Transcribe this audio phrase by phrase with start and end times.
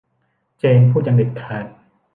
[0.59, 1.65] เจนพูดอย่างเด็ดขาด